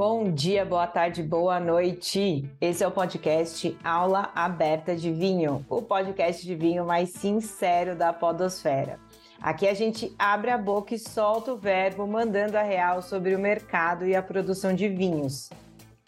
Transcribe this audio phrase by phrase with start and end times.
[0.00, 2.50] Bom dia, boa tarde, boa noite.
[2.58, 8.10] Esse é o podcast Aula Aberta de Vinho, o podcast de vinho mais sincero da
[8.10, 8.98] Podosfera.
[9.42, 13.38] Aqui a gente abre a boca e solta o verbo, mandando a real sobre o
[13.38, 15.50] mercado e a produção de vinhos.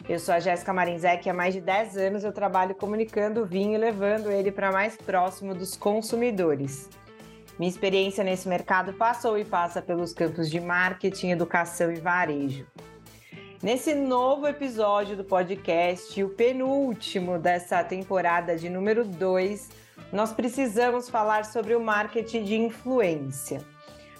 [0.09, 3.45] Eu sou a Jéssica Marinzec e há mais de 10 anos eu trabalho comunicando o
[3.45, 6.89] vinho e levando ele para mais próximo dos consumidores.
[7.59, 12.65] Minha experiência nesse mercado passou e passa pelos campos de marketing, educação e varejo.
[13.63, 19.69] Nesse novo episódio do podcast, o penúltimo dessa temporada de número 2,
[20.11, 23.63] nós precisamos falar sobre o marketing de influência.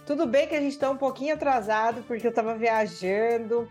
[0.05, 3.67] Tudo bem que a gente está um pouquinho atrasado porque eu estava viajando,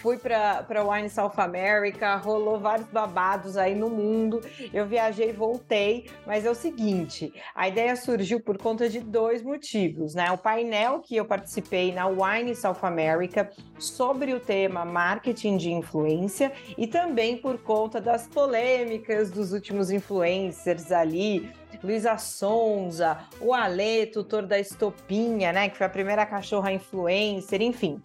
[0.00, 4.40] fui para Wine South America, rolou vários babados aí no mundo.
[4.72, 9.42] Eu viajei e voltei, mas é o seguinte: a ideia surgiu por conta de dois
[9.42, 10.30] motivos, né?
[10.32, 16.52] O painel que eu participei na Wine South America sobre o tema marketing de influência
[16.76, 21.50] e também por conta das polêmicas dos últimos influencers ali,
[21.82, 28.00] Luísa Sonza, o Ale, tutor da Estopinha, né, que foi a primeira cachorra influencer, enfim.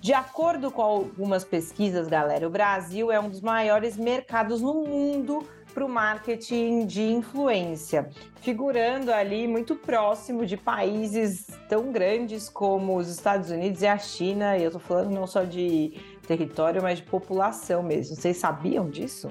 [0.00, 5.46] De acordo com algumas pesquisas, galera, o Brasil é um dos maiores mercados no mundo
[5.74, 8.08] para o marketing de influência,
[8.40, 14.56] figurando ali muito próximo de países tão grandes como os Estados Unidos e a China.
[14.56, 18.16] E eu estou falando não só de território, mas de população mesmo.
[18.16, 19.30] Vocês sabiam disso?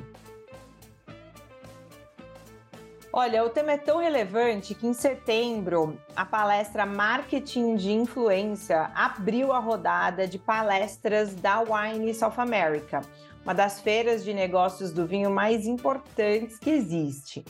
[3.18, 9.54] Olha, o tema é tão relevante que em setembro a palestra Marketing de Influência abriu
[9.54, 13.00] a rodada de palestras da Wine South America,
[13.42, 17.46] uma das feiras de negócios do vinho mais importantes que existe.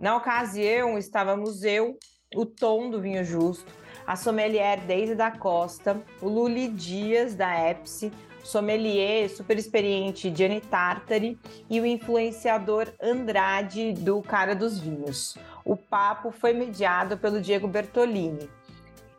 [0.00, 1.98] Na ocasião, estávamos eu,
[2.34, 3.70] o Tom do Vinho Justo,
[4.06, 8.10] a sommelier Deise da Costa, o Luli Dias da Epsi,
[8.42, 11.38] sommelier super experiente Gianni Tartari
[11.68, 15.36] e o influenciador Andrade do Cara dos Vinhos.
[15.64, 18.48] O papo foi mediado pelo Diego Bertolini.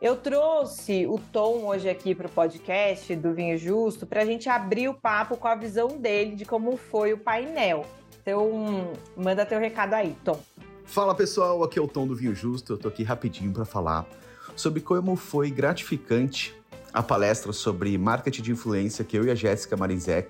[0.00, 4.48] Eu trouxe o Tom hoje aqui para o podcast do Vinho Justo para a gente
[4.48, 7.86] abrir o papo com a visão dele de como foi o painel.
[8.20, 10.40] Então, manda teu recado aí, Tom.
[10.84, 12.72] Fala pessoal, aqui é o Tom do Vinho Justo.
[12.72, 14.04] Eu tô aqui rapidinho para falar
[14.56, 16.54] sobre como foi gratificante
[16.92, 20.28] a palestra sobre marketing de influência que eu e a Jéssica Marinzek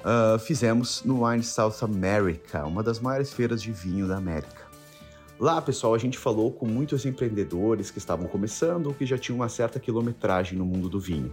[0.00, 4.64] uh, fizemos no Wine South America, uma das maiores feiras de vinho da América.
[5.38, 9.36] Lá, pessoal, a gente falou com muitos empreendedores que estavam começando ou que já tinham
[9.36, 11.30] uma certa quilometragem no mundo do vinho.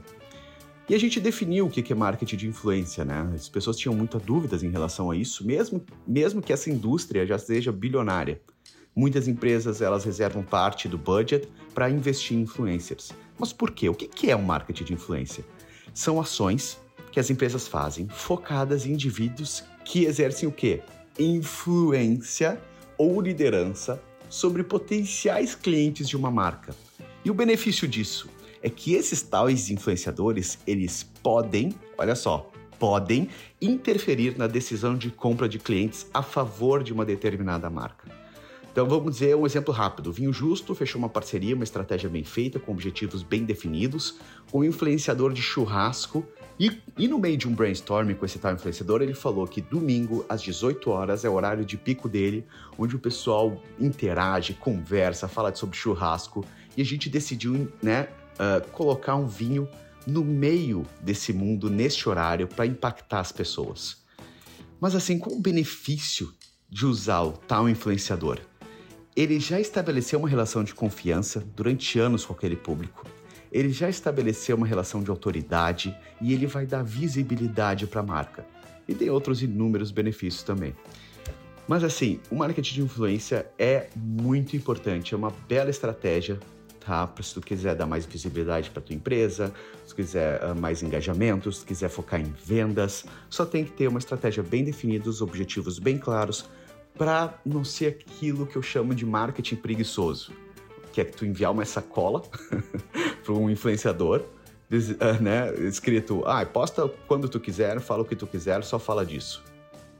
[0.90, 3.32] E a gente definiu o que é marketing de influência, né?
[3.34, 7.38] As pessoas tinham muitas dúvidas em relação a isso, mesmo, mesmo que essa indústria já
[7.38, 8.42] seja bilionária.
[8.94, 13.14] Muitas empresas elas reservam parte do budget para investir em influencers.
[13.38, 13.90] Mas por quê?
[13.90, 15.46] O que é um marketing de influência?
[15.94, 16.78] São ações
[17.12, 20.82] que as empresas fazem focadas em indivíduos que exercem o quê?
[21.20, 22.60] Influência
[22.98, 26.76] ou liderança sobre potenciais clientes de uma marca.
[27.24, 28.28] E o benefício disso
[28.62, 32.50] é que esses tais influenciadores, eles podem, olha só,
[32.80, 33.30] podem
[33.62, 38.23] interferir na decisão de compra de clientes a favor de uma determinada marca.
[38.74, 40.08] Então vamos dizer um exemplo rápido.
[40.08, 44.18] O Vinho Justo fechou uma parceria, uma estratégia bem feita, com objetivos bem definidos,
[44.50, 46.26] com um influenciador de churrasco.
[46.60, 50.26] E, e no meio de um brainstorming com esse tal influenciador, ele falou que domingo,
[50.28, 55.54] às 18 horas, é o horário de pico dele, onde o pessoal interage, conversa, fala
[55.54, 56.44] sobre churrasco.
[56.76, 58.08] E a gente decidiu né,
[58.40, 59.70] uh, colocar um vinho
[60.08, 63.98] no meio desse mundo, neste horário, para impactar as pessoas.
[64.82, 66.34] Mas assim, qual o benefício
[66.68, 68.40] de usar o tal influenciador?
[69.16, 73.06] Ele já estabeleceu uma relação de confiança durante anos com aquele público.
[73.52, 78.44] Ele já estabeleceu uma relação de autoridade e ele vai dar visibilidade para a marca.
[78.88, 80.76] E tem outros inúmeros benefícios também.
[81.68, 86.40] Mas assim, o marketing de influência é muito importante, é uma bela estratégia,
[86.84, 87.08] tá?
[87.22, 89.54] Se tu quiser dar mais visibilidade para tua empresa,
[89.86, 94.00] se quiser uh, mais engajamento, se quiser focar em vendas, só tem que ter uma
[94.00, 96.50] estratégia bem definida, os objetivos bem claros,
[96.98, 100.32] para não ser aquilo que eu chamo de marketing preguiçoso,
[100.92, 102.22] que é que tu enviar uma sacola
[103.24, 104.24] para um influenciador,
[105.00, 109.06] ah, né, escrito, ah, posta quando tu quiser, fala o que tu quiser, só fala
[109.06, 109.44] disso.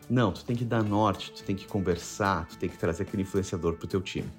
[0.10, 3.24] Não, tu tem que dar norte, tu tem que conversar, tu tem que trazer aquele
[3.24, 4.30] influenciador pro teu time.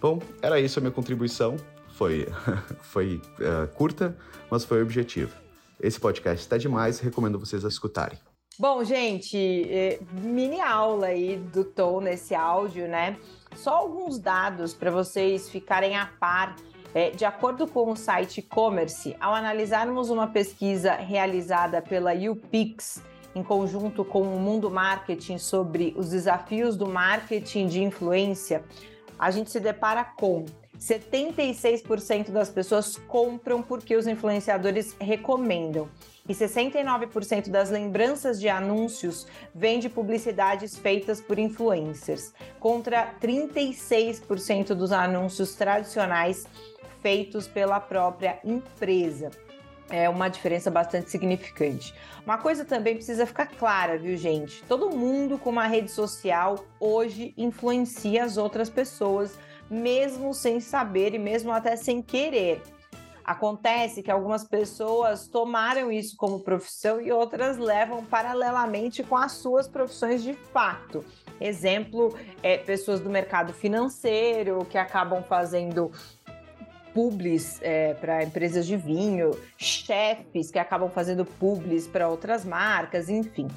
[0.00, 1.56] Bom, era isso a minha contribuição.
[1.94, 2.28] Foi,
[2.82, 4.16] foi uh, curta,
[4.50, 5.34] mas foi objetivo.
[5.80, 8.18] Esse podcast está demais, recomendo vocês a escutarem.
[8.56, 9.36] Bom, gente,
[9.68, 13.16] é, mini aula aí do Tom nesse áudio, né?
[13.56, 16.56] Só alguns dados para vocês ficarem a par
[16.96, 23.02] É, de acordo com o site e-commerce, ao analisarmos uma pesquisa realizada pela UPix,
[23.34, 28.62] em conjunto com o Mundo Marketing sobre os desafios do marketing de influência,
[29.18, 30.44] a gente se depara com
[30.78, 35.88] 76% das pessoas compram porque os influenciadores recomendam.
[36.26, 44.90] E 69% das lembranças de anúncios vêm de publicidades feitas por influencers, contra 36% dos
[44.90, 46.46] anúncios tradicionais
[47.02, 49.30] feitos pela própria empresa.
[49.90, 51.94] É uma diferença bastante significante.
[52.24, 54.62] Uma coisa também precisa ficar clara, viu, gente?
[54.64, 59.38] Todo mundo com uma rede social hoje influencia as outras pessoas,
[59.68, 62.62] mesmo sem saber e mesmo até sem querer.
[63.24, 69.66] Acontece que algumas pessoas tomaram isso como profissão e outras levam paralelamente com as suas
[69.66, 71.02] profissões de fato.
[71.40, 75.90] Exemplo, é, pessoas do mercado financeiro que acabam fazendo
[76.92, 83.48] publis é, para empresas de vinho, chefes que acabam fazendo publis para outras marcas, enfim.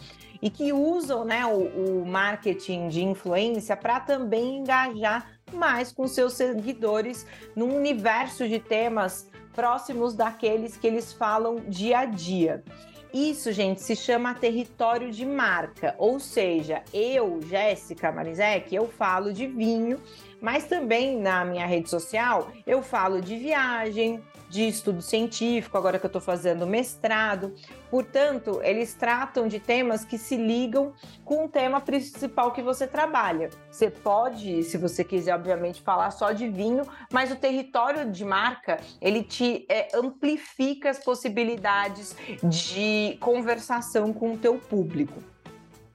[0.42, 6.34] E que usam né, o, o marketing de influência para também engajar mais com seus
[6.34, 7.25] seguidores
[7.56, 12.63] num universo de temas próximos daqueles que eles falam dia a dia.
[13.12, 19.48] Isso, gente, se chama território de marca, ou seja, eu, Jéssica Marizek, eu falo de
[19.48, 20.00] vinho
[20.42, 26.05] mas também na minha rede social eu falo de viagem, de estudo científico, agora que
[26.05, 27.53] eu estou fazendo mestrado.
[27.89, 33.49] Portanto, eles tratam de temas que se ligam com o tema principal que você trabalha.
[33.69, 38.79] Você pode, se você quiser, obviamente, falar só de vinho, mas o território de marca
[39.01, 45.21] ele te é, amplifica as possibilidades de conversação com o teu público.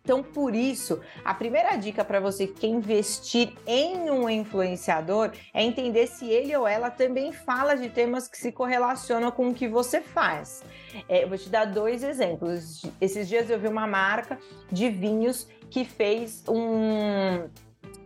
[0.05, 5.63] Então, por isso, a primeira dica para você que quer investir em um influenciador é
[5.63, 9.69] entender se ele ou ela também fala de temas que se correlacionam com o que
[9.69, 10.65] você faz.
[11.09, 12.83] É, eu vou te dar dois exemplos.
[13.01, 14.39] Esses dias eu vi uma marca
[14.71, 17.49] de vinhos que fez um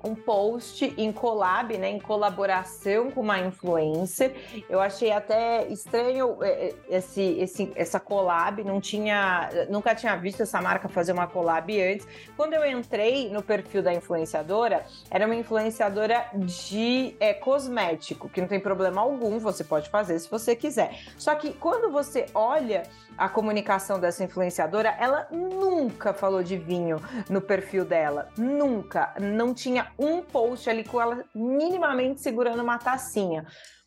[0.02, 4.34] um post em collab, né, em colaboração com uma influencer.
[4.68, 10.42] Eu achei até estranho é, é, esse, esse, essa collab, não tinha, nunca tinha visto
[10.42, 12.06] essa marca fazer uma collab antes.
[12.36, 18.48] Quando eu entrei no perfil da influenciadora, era uma influenciadora de é, cosmético, que não
[18.48, 20.98] tem problema algum, você pode fazer se você quiser.
[21.16, 22.84] Só que quando você olha
[23.16, 27.00] a comunicação dessa influenciadora, ela nunca falou de vinho
[27.30, 29.14] no perfil dela, nunca.
[29.20, 33.46] Não tinha um post ali com ela minimamente segurando uma tacinha.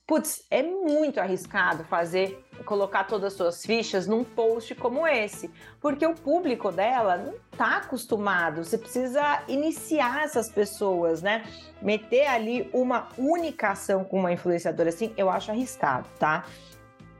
[0.09, 6.03] Putz, é muito arriscado fazer, colocar todas as suas fichas num post como esse, porque
[6.03, 8.63] o público dela não está acostumado.
[8.63, 11.43] Você precisa iniciar essas pessoas, né?
[11.79, 16.43] Meter ali uma única ação com uma influenciadora assim, eu acho arriscado, tá?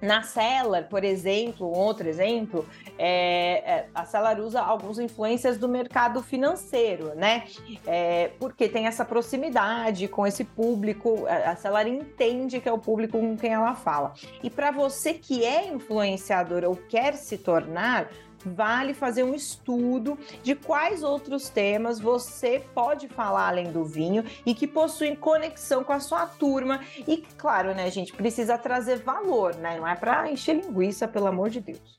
[0.02, 2.66] Na Cellar, por exemplo, outro exemplo,
[2.98, 7.44] é, é, a Cellar usa alguns influências do mercado financeiro, né?
[7.86, 13.20] É, porque tem essa proximidade com esse público, a Cellar entende que é o público
[13.20, 14.14] com quem ela fala.
[14.42, 18.10] E para você que é influenciador ou quer se tornar,
[18.46, 24.54] vale fazer um estudo de quais outros temas você pode falar além do vinho e
[24.54, 26.82] que possuem conexão com a sua turma.
[27.08, 29.78] E, claro, né, gente, precisa trazer valor, né?
[29.78, 31.99] Não é para encher linguiça, pelo amor de Deus.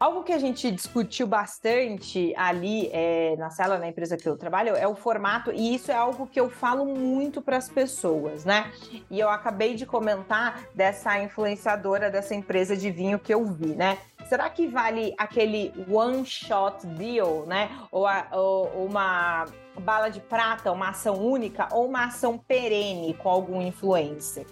[0.00, 4.74] Algo que a gente discutiu bastante ali é, na sala, na empresa que eu trabalho,
[4.74, 8.72] é o formato, e isso é algo que eu falo muito para as pessoas, né?
[9.10, 13.98] E eu acabei de comentar dessa influenciadora dessa empresa de vinho que eu vi, né?
[14.26, 17.68] Será que vale aquele one shot deal, né?
[17.92, 19.44] Ou, a, ou uma
[19.78, 24.46] bala de prata, uma ação única, ou uma ação perene com algum influencer?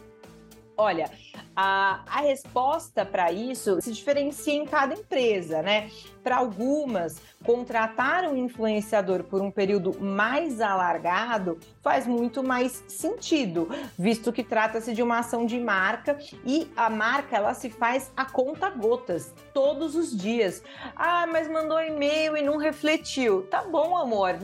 [0.81, 1.11] Olha,
[1.57, 5.91] a, a resposta para isso se diferencia em cada empresa, né?
[6.23, 13.69] Para algumas, contratar um influenciador por um período mais alargado faz muito mais sentido,
[13.99, 18.25] visto que trata-se de uma ação de marca e a marca ela se faz a
[18.25, 20.63] conta gotas todos os dias.
[20.95, 23.43] Ah, mas mandou e-mail e não refletiu.
[23.51, 24.37] Tá bom, amor.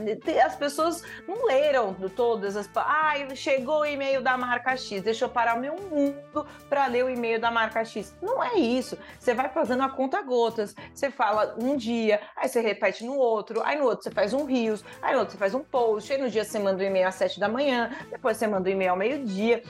[0.45, 2.69] As pessoas não leram todas as.
[2.75, 5.01] Ah, chegou o e-mail da marca X.
[5.01, 6.24] Deixa eu parar meu mundo
[6.69, 8.15] para ler o e-mail da marca X.
[8.21, 8.97] Não é isso.
[9.19, 10.75] Você vai fazendo a conta gotas.
[10.93, 14.45] Você fala um dia, aí você repete no outro, aí no outro você faz um
[14.45, 17.07] rios, aí no outro você faz um post, aí no dia você manda um e-mail
[17.07, 19.63] às sete da manhã, depois você manda um e-mail ao meio-dia.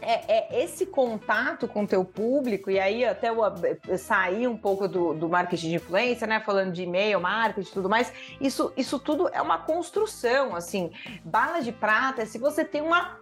[0.00, 3.38] é, é, esse contato com o teu público, e aí até eu,
[3.86, 6.40] eu sair um pouco do, do, marketing de influência, né?
[6.40, 10.92] Falando de e-mail, marketing e tudo mais, isso, isso tudo é uma construção, assim.
[11.24, 13.18] Bala de prata é se você tem uma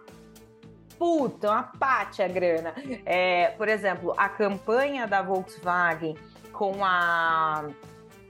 [0.97, 2.73] puta, uma pátia grana.
[3.05, 6.15] É, por exemplo, a campanha da Volkswagen
[6.51, 7.69] com a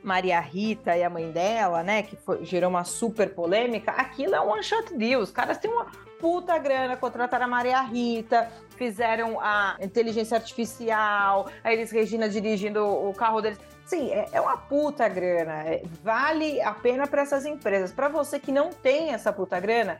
[0.03, 4.41] Maria Rita e a mãe dela, né, que foi, gerou uma super polêmica, aquilo é
[4.41, 5.21] um one shot deal.
[5.21, 5.87] Os caras têm uma
[6.19, 13.13] puta grana, contrataram a Maria Rita, fizeram a inteligência artificial, a Elis Regina dirigindo o
[13.13, 13.59] carro deles.
[13.85, 15.63] Sim, é, é uma puta grana.
[15.63, 17.91] É, vale a pena para essas empresas.
[17.91, 19.99] Para você que não tem essa puta grana,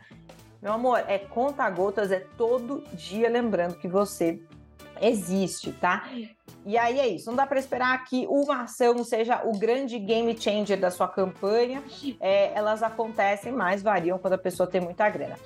[0.60, 4.40] meu amor, é conta gotas, é todo dia lembrando que você
[5.00, 6.08] existe, tá?
[6.66, 10.38] E aí é isso, não dá para esperar que uma ação seja o grande game
[10.38, 11.82] changer da sua campanha.
[12.20, 15.36] É, elas acontecem, mas variam quando a pessoa tem muita grana.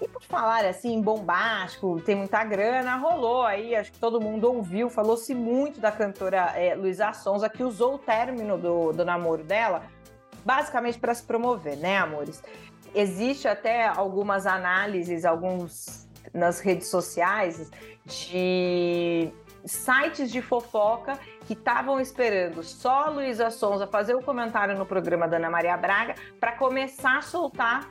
[0.00, 4.88] E por falar assim, bombástico, tem muita grana, rolou aí, acho que todo mundo ouviu,
[4.88, 9.82] falou-se muito da cantora é, Luísa Sonza, que usou o término do, do namoro dela
[10.44, 12.42] basicamente para se promover, né, amores?
[12.94, 17.70] Existe até algumas análises, alguns nas redes sociais
[18.04, 19.32] de
[19.64, 25.28] sites de fofoca que estavam esperando só a Luísa Sonza fazer o comentário no programa
[25.28, 27.90] da Ana Maria Braga para começar a soltar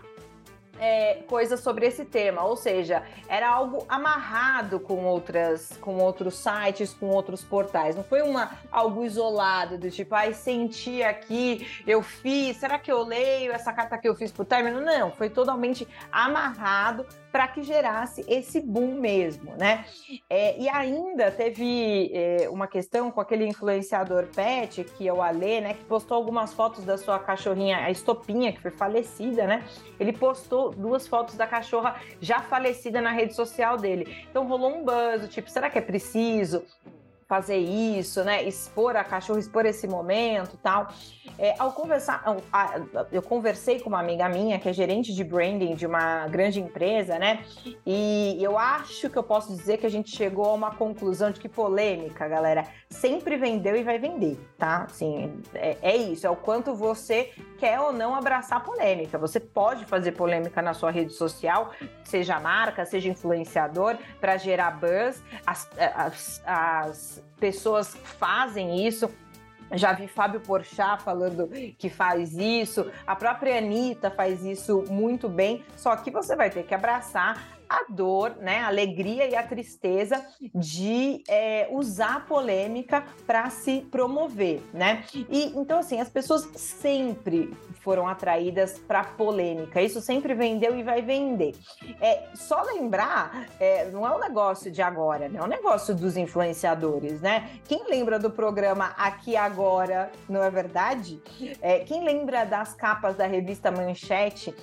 [0.79, 6.93] é, coisas sobre esse tema, ou seja, era algo amarrado com outras, com outros sites,
[6.93, 7.95] com outros portais.
[7.95, 13.03] Não foi uma algo isolado do tipo, ai, senti aqui, eu fiz, será que eu
[13.03, 14.81] leio essa carta que eu fiz pro término?
[14.81, 19.85] Não, foi totalmente amarrado para que gerasse esse boom mesmo, né?
[20.29, 25.61] É, e ainda teve é, uma questão com aquele influenciador pet, que é o Alê,
[25.61, 25.73] né?
[25.73, 29.63] Que postou algumas fotos da sua cachorrinha, a Estopinha, que foi falecida, né?
[29.99, 34.25] Ele postou duas fotos da cachorra já falecida na rede social dele.
[34.29, 36.63] Então rolou um buzz, tipo, será que é preciso?
[37.29, 38.43] Fazer isso, né?
[38.43, 40.87] Expor a cachorro, expor esse momento tal.
[41.37, 42.23] É, ao conversar,
[43.11, 47.19] eu conversei com uma amiga minha que é gerente de branding de uma grande empresa,
[47.19, 47.45] né?
[47.85, 51.39] E eu acho que eu posso dizer que a gente chegou a uma conclusão de
[51.39, 54.87] que polêmica, galera, sempre vendeu e vai vender, tá?
[54.89, 59.19] Assim, é, é isso, é o quanto você quer ou não abraçar polêmica.
[59.19, 61.71] Você pode fazer polêmica na sua rede social,
[62.03, 65.21] seja marca, seja influenciador, para gerar buzz.
[65.45, 69.09] As, as, as pessoas fazem isso.
[69.73, 71.47] Já vi Fábio Porchat falando
[71.77, 76.63] que faz isso, a própria Anitta faz isso muito bem, só que você vai ter
[76.63, 83.03] que abraçar a dor, né, a alegria e a tristeza de é, usar a polêmica
[83.27, 85.03] para se promover, né?
[85.29, 89.81] E então assim as pessoas sempre foram atraídas para polêmica.
[89.81, 91.55] Isso sempre vendeu e vai vender.
[92.01, 95.39] É só lembrar, é, não é um negócio de agora, né?
[95.39, 97.49] É um negócio dos influenciadores, né?
[97.67, 101.21] Quem lembra do programa Aqui Agora, não é verdade?
[101.61, 104.53] É, quem lembra das capas da revista Manchete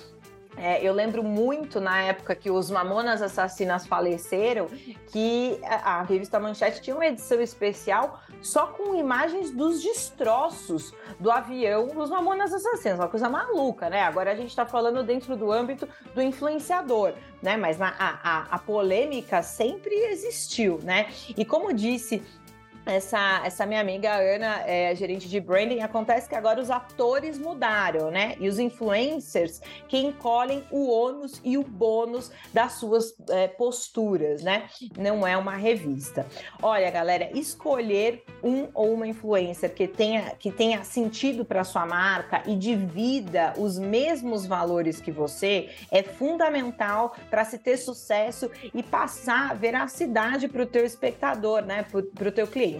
[0.57, 4.67] é, eu lembro muito na época que os Mamonas Assassinas faleceram,
[5.07, 11.29] que a, a, revista Manchete tinha uma edição especial só com imagens dos destroços do
[11.29, 14.01] avião dos Mamonas Assassinas, uma coisa maluca, né?
[14.01, 17.55] Agora a gente está falando dentro do âmbito do influenciador, né?
[17.55, 21.07] Mas na, a, a, a polêmica sempre existiu, né?
[21.37, 22.23] E como disse
[22.87, 25.81] essa, essa minha amiga Ana é gerente de branding.
[25.81, 28.35] Acontece que agora os atores mudaram, né?
[28.39, 34.69] E os influencers que encolhem o ônus e o bônus das suas é, posturas, né?
[34.97, 36.25] Não é uma revista.
[36.61, 42.43] Olha, galera, escolher um ou uma influencer que tenha, que tenha sentido para sua marca
[42.45, 49.55] e divida os mesmos valores que você é fundamental para se ter sucesso e passar
[49.55, 51.83] veracidade para o teu espectador, né?
[51.83, 52.76] Para o teu cliente.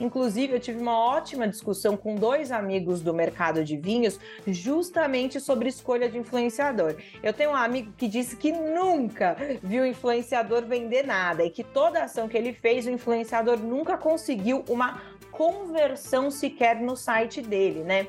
[0.00, 5.68] Inclusive, eu tive uma ótima discussão com dois amigos do mercado de vinhos, justamente sobre
[5.68, 6.96] escolha de influenciador.
[7.22, 12.04] Eu tenho um amigo que disse que nunca viu influenciador vender nada e que toda
[12.04, 18.06] ação que ele fez, o influenciador nunca conseguiu uma conversão sequer no site dele, né?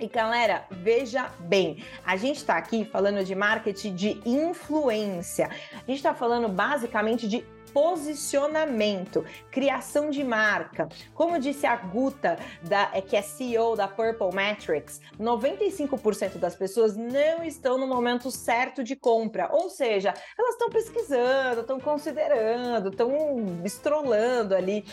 [0.00, 5.46] E galera, veja bem, a gente está aqui falando de marketing de influência.
[5.72, 10.88] A gente está falando basicamente de posicionamento, criação de marca.
[11.14, 16.96] Como disse a Guta, da, é, que é CEO da Purple Metrics, 95% das pessoas
[16.96, 19.48] não estão no momento certo de compra.
[19.52, 23.10] Ou seja, elas estão pesquisando, estão considerando, estão
[23.64, 24.84] estrolando ali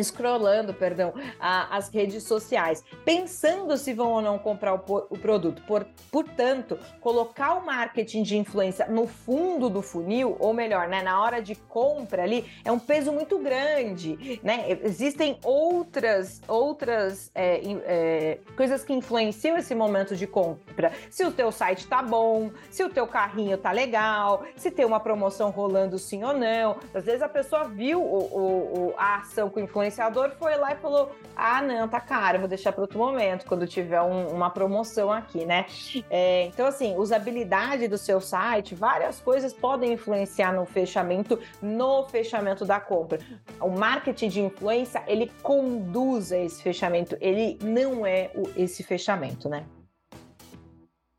[0.00, 5.62] scrollando, perdão, a, as redes sociais, pensando se vão ou não comprar o, o, produto.
[5.66, 11.22] Por, portanto, colocar o marketing de influência no fundo do funil, ou melhor, né, na
[11.22, 14.78] hora de compra ali, é um peso muito grande, né?
[14.82, 20.92] Existem outras outras é, é, coisas que influenciam esse momento de compra.
[21.10, 25.00] Se o teu site tá bom, se o teu carrinho tá legal, se tem uma
[25.00, 26.76] promoção rolando sim ou não.
[26.94, 30.76] Às vezes a pessoa viu o, o, a ação com influência influenciador foi lá e
[30.76, 35.10] falou: ah, não, tá caro, vou deixar para outro momento, quando tiver um, uma promoção
[35.10, 35.66] aqui, né?
[36.10, 42.64] É, então, assim, usabilidade do seu site, várias coisas podem influenciar no fechamento, no fechamento
[42.64, 43.18] da compra.
[43.60, 49.48] O marketing de influência, ele conduz a esse fechamento, ele não é o, esse fechamento,
[49.48, 49.64] né?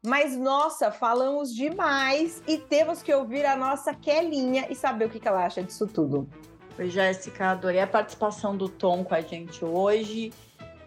[0.05, 5.25] Mas nossa, falamos demais e temos que ouvir a nossa Kelinha e saber o que
[5.25, 6.27] ela acha disso tudo.
[6.75, 10.33] Oi, Jéssica, adorei a participação do Tom com a gente hoje.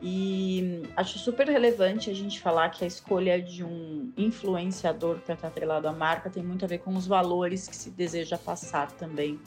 [0.03, 5.47] E acho super relevante a gente falar que a escolha de um influenciador para estar
[5.47, 9.41] atrelado à marca tem muito a ver com os valores que se deseja passar também.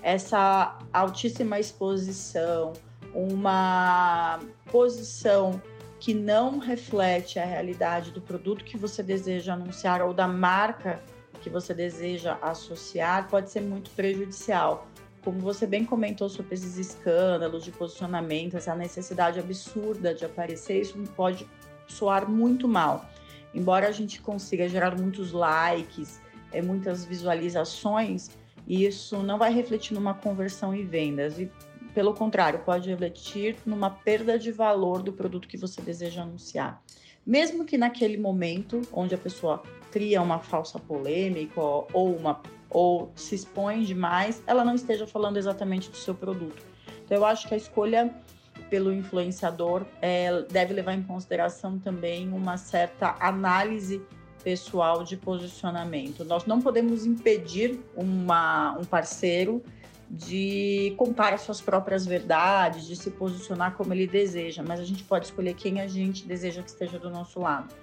[0.00, 2.74] Essa altíssima exposição,
[3.12, 4.38] uma
[4.70, 5.60] posição
[5.98, 11.02] que não reflete a realidade do produto que você deseja anunciar ou da marca
[11.40, 14.86] que você deseja associar, pode ser muito prejudicial
[15.24, 20.98] como você bem comentou sobre esses escândalos de posicionamento, essa necessidade absurda de aparecer, isso
[21.14, 21.48] pode
[21.86, 23.08] soar muito mal.
[23.54, 28.30] Embora a gente consiga gerar muitos likes, é, muitas visualizações,
[28.66, 31.38] isso não vai refletir numa conversão e vendas.
[31.38, 31.50] E,
[31.94, 36.82] pelo contrário, pode refletir numa perda de valor do produto que você deseja anunciar.
[37.24, 39.62] Mesmo que naquele momento onde a pessoa
[39.92, 45.90] cria uma falsa polêmica ou uma ou se expõe demais, ela não esteja falando exatamente
[45.90, 46.62] do seu produto.
[47.04, 48.14] Então, eu acho que a escolha
[48.70, 54.00] pelo influenciador é, deve levar em consideração também uma certa análise
[54.42, 56.24] pessoal de posicionamento.
[56.24, 59.62] Nós não podemos impedir uma, um parceiro
[60.10, 65.02] de contar as suas próprias verdades, de se posicionar como ele deseja, mas a gente
[65.04, 67.74] pode escolher quem a gente deseja que esteja do nosso lado.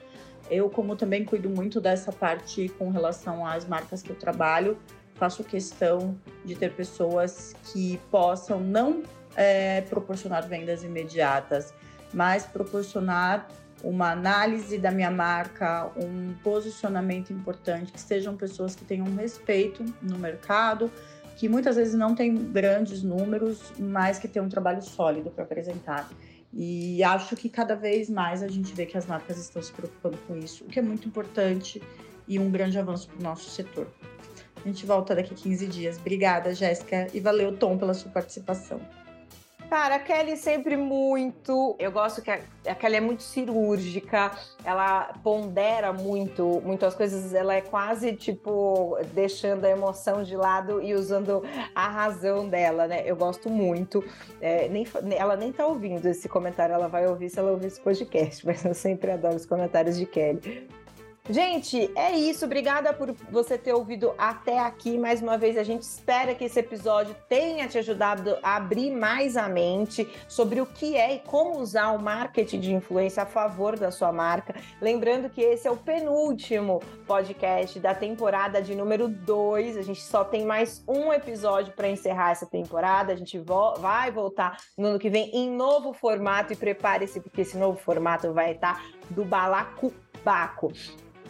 [0.49, 4.77] Eu, como também cuido muito dessa parte com relação às marcas que eu trabalho,
[5.15, 9.03] faço questão de ter pessoas que possam não
[9.35, 11.73] é, proporcionar vendas imediatas,
[12.13, 13.47] mas proporcionar
[13.83, 20.17] uma análise da minha marca, um posicionamento importante, que sejam pessoas que tenham respeito no
[20.17, 20.91] mercado,
[21.37, 26.09] que muitas vezes não têm grandes números, mas que têm um trabalho sólido para apresentar.
[26.53, 30.17] E acho que cada vez mais a gente vê que as marcas estão se preocupando
[30.27, 31.81] com isso, o que é muito importante
[32.27, 33.87] e um grande avanço para o nosso setor.
[34.63, 35.97] A gente volta daqui a 15 dias.
[35.97, 38.81] Obrigada, Jéssica, e valeu, Tom, pela sua participação.
[39.69, 41.75] Cara, a Kelly sempre muito.
[41.77, 44.31] Eu gosto que a, a Kelly é muito cirúrgica,
[44.65, 50.81] ela pondera muito, muito as coisas, ela é quase tipo deixando a emoção de lado
[50.81, 51.43] e usando
[51.75, 53.03] a razão dela, né?
[53.05, 54.03] Eu gosto muito.
[54.41, 57.79] É, nem, ela nem tá ouvindo esse comentário, ela vai ouvir se ela ouvir esse
[57.79, 60.67] podcast, mas eu sempre adoro os comentários de Kelly.
[61.31, 62.45] Gente, é isso.
[62.45, 64.97] Obrigada por você ter ouvido até aqui.
[64.97, 69.37] Mais uma vez, a gente espera que esse episódio tenha te ajudado a abrir mais
[69.37, 73.77] a mente sobre o que é e como usar o marketing de influência a favor
[73.77, 74.55] da sua marca.
[74.81, 79.77] Lembrando que esse é o penúltimo podcast da temporada de número 2.
[79.77, 83.13] A gente só tem mais um episódio para encerrar essa temporada.
[83.13, 87.41] A gente vo vai voltar no ano que vem em novo formato e prepare-se, porque
[87.41, 90.73] esse novo formato vai estar do balaco Baco.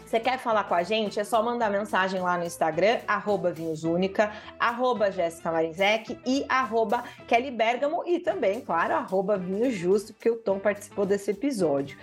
[0.09, 1.19] Você quer falar com a gente?
[1.19, 5.51] É só mandar mensagem lá no Instagram, arroba vinhosúnica, arroba Jéssica
[6.25, 11.29] e arroba Kelly Bergamo e também, claro, arroba Vinho Justo, porque o Tom participou desse
[11.29, 11.95] episódio.